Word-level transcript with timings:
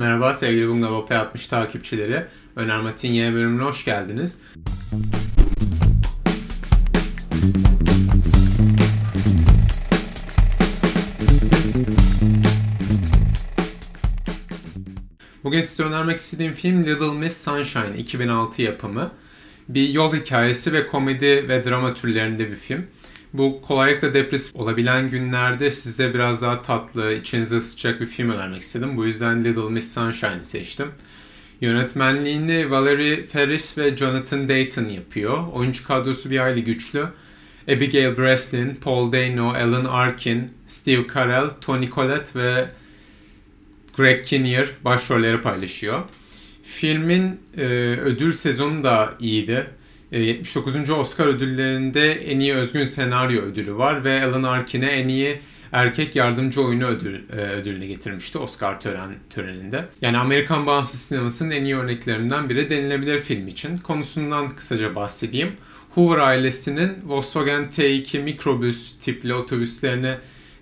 Merhaba 0.00 0.34
sevgili 0.34 0.68
Bungalov 0.68 1.06
P60 1.06 1.50
takipçileri. 1.50 2.24
Öner 2.56 2.80
Matin 2.80 3.12
yeni 3.12 3.34
bölümüne 3.34 3.62
hoş 3.62 3.84
geldiniz. 3.84 4.38
Bugün 15.44 15.62
size 15.62 15.82
önermek 15.82 16.18
istediğim 16.18 16.54
film 16.54 16.82
Little 16.82 17.14
Miss 17.14 17.44
Sunshine 17.44 17.96
2006 17.98 18.62
yapımı. 18.62 19.12
Bir 19.68 19.88
yol 19.88 20.14
hikayesi 20.14 20.72
ve 20.72 20.86
komedi 20.86 21.48
ve 21.48 21.64
drama 21.64 21.94
türlerinde 21.94 22.50
bir 22.50 22.56
film. 22.56 22.86
Bu 23.32 23.62
kolaylıkla 23.62 24.14
depresif 24.14 24.56
olabilen 24.56 25.10
günlerde 25.10 25.70
size 25.70 26.14
biraz 26.14 26.42
daha 26.42 26.62
tatlı, 26.62 27.12
içinize 27.12 27.56
ısıtacak 27.56 28.00
bir 28.00 28.06
film 28.06 28.30
önermek 28.30 28.62
istedim. 28.62 28.96
Bu 28.96 29.06
yüzden 29.06 29.44
Little 29.44 29.70
Miss 29.70 29.94
Sunshine'ı 29.94 30.44
seçtim. 30.44 30.88
Yönetmenliğini 31.60 32.70
Valerie 32.70 33.26
Ferris 33.26 33.78
ve 33.78 33.96
Jonathan 33.96 34.48
Dayton 34.48 34.88
yapıyor. 34.88 35.38
Oyuncu 35.52 35.86
kadrosu 35.86 36.30
bir 36.30 36.38
hayli 36.38 36.64
güçlü. 36.64 37.04
Abigail 37.68 38.16
Breslin, 38.16 38.74
Paul 38.74 39.12
Dano, 39.12 39.48
Alan 39.48 39.84
Arkin, 39.84 40.50
Steve 40.66 41.06
Carell, 41.14 41.50
Tony 41.60 41.90
Collette 41.90 42.40
ve 42.40 42.70
Greg 43.96 44.24
Kinnear 44.24 44.68
başrolleri 44.84 45.42
paylaşıyor. 45.42 46.02
Filmin 46.64 47.40
e, 47.56 47.62
ödül 48.00 48.32
sezonu 48.32 48.84
da 48.84 49.14
iyiydi. 49.20 49.66
79. 50.12 50.76
E, 50.76 50.92
Oscar 50.92 51.26
ödüllerinde 51.26 52.12
en 52.12 52.40
iyi 52.40 52.54
özgün 52.54 52.84
senaryo 52.84 53.42
ödülü 53.42 53.74
var 53.74 54.04
ve 54.04 54.24
Alan 54.24 54.42
Arkin'e 54.42 54.86
en 54.86 55.08
iyi 55.08 55.40
erkek 55.72 56.16
yardımcı 56.16 56.62
oyunu 56.62 56.86
ödül, 56.86 57.14
e, 57.14 57.36
ödülünü 57.36 57.86
getirmişti 57.86 58.38
Oscar 58.38 58.80
tören, 58.80 59.14
töreninde. 59.30 59.84
Yani 60.02 60.18
Amerikan 60.18 60.66
bağımsız 60.66 61.00
sinemasının 61.00 61.50
en 61.50 61.64
iyi 61.64 61.76
örneklerinden 61.76 62.48
biri 62.48 62.70
denilebilir 62.70 63.20
film 63.20 63.48
için. 63.48 63.78
Konusundan 63.78 64.56
kısaca 64.56 64.94
bahsedeyim. 64.94 65.52
Hoover 65.90 66.18
ailesinin 66.18 66.92
Volkswagen 67.06 67.64
T2 67.64 68.22
mikrobüs 68.22 68.98
tipli 68.98 69.34
otobüslerine 69.34 70.18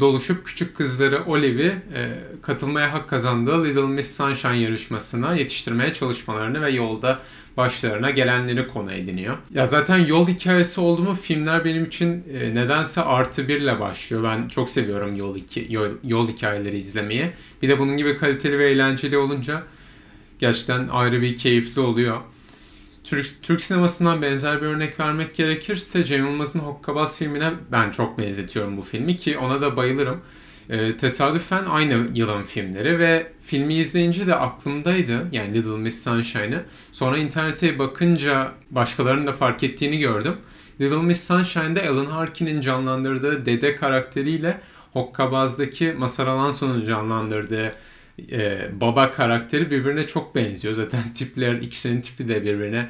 doluşup 0.00 0.46
küçük 0.46 0.76
kızları 0.76 1.24
Olive'i 1.24 1.66
e, 1.66 2.02
katılmaya 2.42 2.92
hak 2.92 3.08
kazandığı 3.08 3.64
Little 3.64 3.82
Miss 3.82 4.16
Sunshine 4.16 4.56
yarışmasına 4.56 5.34
yetiştirmeye 5.34 5.92
çalışmalarını 5.92 6.62
ve 6.62 6.70
yolda 6.70 7.18
başlarına 7.56 8.10
gelenleri 8.10 8.68
konu 8.68 8.92
ediniyor. 8.92 9.36
Ya 9.54 9.66
zaten 9.66 9.98
yol 9.98 10.28
hikayesi 10.28 10.80
oldu 10.80 11.02
mu 11.02 11.14
filmler 11.14 11.64
benim 11.64 11.84
için 11.84 12.24
e, 12.40 12.54
nedense 12.54 13.02
artı 13.02 13.48
birle 13.48 13.80
başlıyor. 13.80 14.24
Ben 14.24 14.48
çok 14.48 14.70
seviyorum 14.70 15.16
yol, 15.16 15.36
iki, 15.36 15.66
yol, 15.70 15.88
yol 16.04 16.28
hikayeleri 16.28 16.78
izlemeyi. 16.78 17.30
Bir 17.62 17.68
de 17.68 17.78
bunun 17.78 17.96
gibi 17.96 18.18
kaliteli 18.18 18.58
ve 18.58 18.70
eğlenceli 18.70 19.18
olunca 19.18 19.62
gerçekten 20.38 20.88
ayrı 20.88 21.22
bir 21.22 21.36
keyifli 21.36 21.80
oluyor. 21.80 22.16
Türk, 23.10 23.42
Türk 23.42 23.60
sinemasından 23.60 24.22
benzer 24.22 24.62
bir 24.62 24.66
örnek 24.66 25.00
vermek 25.00 25.34
gerekirse 25.34 26.04
Cem 26.04 26.26
Yılmaz'ın 26.26 26.58
Hokkabaz 26.58 27.18
filmine 27.18 27.52
ben 27.72 27.90
çok 27.90 28.18
benzetiyorum 28.18 28.76
bu 28.76 28.82
filmi 28.82 29.16
ki 29.16 29.38
ona 29.38 29.60
da 29.60 29.76
bayılırım. 29.76 30.20
Ee, 30.68 30.96
tesadüfen 30.96 31.64
aynı 31.64 32.08
yılın 32.14 32.42
filmleri 32.42 32.98
ve 32.98 33.32
filmi 33.44 33.74
izleyince 33.74 34.26
de 34.26 34.34
aklımdaydı 34.34 35.28
yani 35.32 35.54
Little 35.54 35.76
Miss 35.76 36.04
Sunshine'ı. 36.04 36.62
Sonra 36.92 37.18
internete 37.18 37.78
bakınca 37.78 38.52
başkalarının 38.70 39.26
da 39.26 39.32
fark 39.32 39.62
ettiğini 39.62 39.98
gördüm. 39.98 40.36
Little 40.80 41.02
Miss 41.02 41.26
Sunshine'da 41.26 41.90
Alan 41.90 42.06
Harkin'in 42.06 42.60
canlandırdığı 42.60 43.46
dede 43.46 43.76
karakteriyle 43.76 44.60
Hokkabaz'daki 44.92 45.92
Masar 45.98 46.26
Alanson'un 46.26 46.84
canlandırdığı 46.84 47.72
e, 48.32 48.68
baba 48.80 49.12
karakteri 49.12 49.70
birbirine 49.70 50.06
çok 50.06 50.34
benziyor. 50.34 50.74
Zaten 50.74 51.00
tipler 51.14 51.54
ikisinin 51.54 52.00
tipi 52.00 52.28
de 52.28 52.42
birbirine 52.42 52.88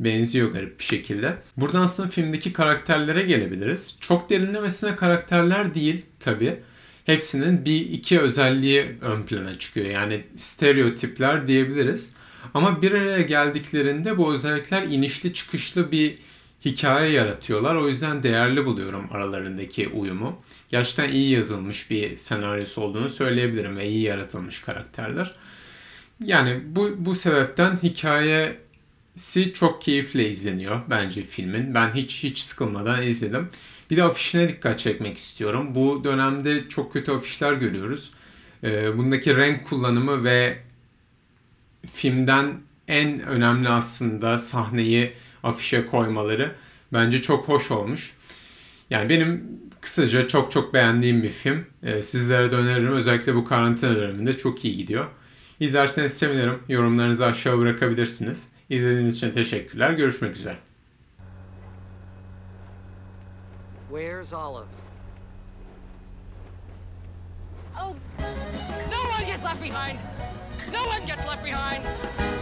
benziyor 0.00 0.52
garip 0.52 0.78
bir 0.78 0.84
şekilde. 0.84 1.34
Buradan 1.56 1.80
aslında 1.80 2.08
filmdeki 2.08 2.52
karakterlere 2.52 3.22
gelebiliriz. 3.22 3.96
Çok 4.00 4.30
derinlemesine 4.30 4.96
karakterler 4.96 5.74
değil 5.74 6.02
tabi. 6.20 6.56
Hepsinin 7.06 7.64
bir 7.64 7.80
iki 7.80 8.20
özelliği 8.20 8.86
ön 9.00 9.22
plana 9.22 9.58
çıkıyor. 9.58 9.86
Yani 9.86 10.24
stereotipler 10.36 11.46
diyebiliriz. 11.46 12.10
Ama 12.54 12.82
bir 12.82 12.92
araya 12.92 13.22
geldiklerinde 13.22 14.18
bu 14.18 14.34
özellikler 14.34 14.82
inişli 14.82 15.34
çıkışlı 15.34 15.92
bir 15.92 16.14
hikaye 16.64 17.12
yaratıyorlar. 17.12 17.74
O 17.74 17.88
yüzden 17.88 18.22
değerli 18.22 18.64
buluyorum 18.64 19.08
aralarındaki 19.12 19.88
uyumu. 19.88 20.42
Gerçekten 20.70 21.12
iyi 21.12 21.30
yazılmış 21.30 21.90
bir 21.90 22.16
senaryosu 22.16 22.80
olduğunu 22.80 23.10
söyleyebilirim 23.10 23.76
ve 23.76 23.88
iyi 23.88 24.02
yaratılmış 24.02 24.60
karakterler. 24.60 25.34
Yani 26.24 26.60
bu, 26.66 26.90
bu 26.98 27.14
sebepten 27.14 27.78
hikayesi 27.82 29.52
çok 29.54 29.82
keyifle 29.82 30.28
izleniyor 30.28 30.80
bence 30.90 31.22
filmin. 31.22 31.74
Ben 31.74 31.92
hiç 31.94 32.22
hiç 32.22 32.38
sıkılmadan 32.38 33.02
izledim. 33.02 33.48
Bir 33.90 33.96
de 33.96 34.04
afişine 34.04 34.48
dikkat 34.48 34.78
çekmek 34.78 35.16
istiyorum. 35.16 35.74
Bu 35.74 36.04
dönemde 36.04 36.68
çok 36.68 36.92
kötü 36.92 37.12
afişler 37.12 37.52
görüyoruz. 37.52 38.12
Ee, 38.64 38.98
bundaki 38.98 39.36
renk 39.36 39.64
kullanımı 39.64 40.24
ve 40.24 40.58
filmden 41.92 42.60
en 42.88 43.22
önemli 43.22 43.68
aslında 43.68 44.38
sahneyi 44.38 45.12
afişe 45.42 45.86
koymaları 45.86 46.52
bence 46.92 47.22
çok 47.22 47.48
hoş 47.48 47.70
olmuş. 47.70 48.16
Yani 48.90 49.08
benim 49.08 49.60
kısaca 49.80 50.28
çok 50.28 50.52
çok 50.52 50.74
beğendiğim 50.74 51.22
bir 51.22 51.30
film. 51.30 51.66
Ee, 51.82 52.02
sizlere 52.02 52.52
de 52.52 52.56
öneririm. 52.56 52.92
Özellikle 52.92 53.34
bu 53.34 53.44
karantina 53.44 53.96
döneminde 53.96 54.36
çok 54.36 54.64
iyi 54.64 54.76
gidiyor. 54.76 55.04
İzlerseniz 55.60 56.18
sevinirim. 56.18 56.58
Yorumlarınızı 56.68 57.26
aşağı 57.26 57.58
bırakabilirsiniz. 57.58 58.48
İzlediğiniz 58.70 59.16
için 59.16 59.30
teşekkürler. 59.30 59.90
Görüşmek 59.90 60.36
üzere. 60.36 60.56
Where's 63.90 64.32
Olive? 64.32 64.66
Oh, 67.76 67.94
no 68.90 69.00
one 69.18 69.26
gets 69.26 69.44
left 69.44 69.60
behind. 69.60 69.98
No 70.72 70.82
one 70.84 71.04
gets 71.06 71.26
left 71.26 71.44
behind. 71.44 72.41